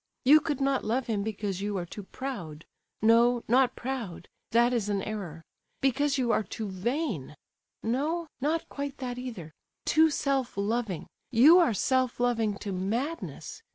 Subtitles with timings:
[0.25, 5.03] You could not love him because you are too proud—no, not proud, that is an
[5.03, 5.43] error;
[5.79, 9.53] because you are too vain—no, not quite that either;
[9.85, 13.61] too self loving; you are self loving to madness.